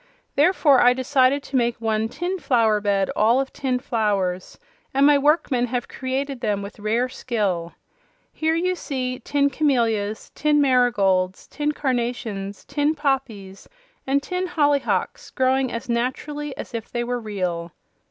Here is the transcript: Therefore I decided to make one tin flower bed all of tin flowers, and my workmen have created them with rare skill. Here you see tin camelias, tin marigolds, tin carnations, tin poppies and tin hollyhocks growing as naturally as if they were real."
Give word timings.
Therefore 0.35 0.81
I 0.81 0.93
decided 0.93 1.43
to 1.43 1.55
make 1.55 1.79
one 1.79 2.09
tin 2.09 2.39
flower 2.39 2.81
bed 2.81 3.11
all 3.15 3.39
of 3.39 3.53
tin 3.53 3.77
flowers, 3.77 4.57
and 4.95 5.05
my 5.05 5.15
workmen 5.19 5.67
have 5.67 5.87
created 5.87 6.41
them 6.41 6.63
with 6.63 6.79
rare 6.79 7.07
skill. 7.07 7.73
Here 8.33 8.55
you 8.55 8.73
see 8.73 9.19
tin 9.19 9.51
camelias, 9.51 10.31
tin 10.33 10.59
marigolds, 10.59 11.45
tin 11.45 11.73
carnations, 11.73 12.65
tin 12.65 12.95
poppies 12.95 13.69
and 14.07 14.23
tin 14.23 14.47
hollyhocks 14.47 15.29
growing 15.29 15.71
as 15.71 15.87
naturally 15.87 16.57
as 16.57 16.73
if 16.73 16.89
they 16.91 17.03
were 17.03 17.19
real." 17.19 17.71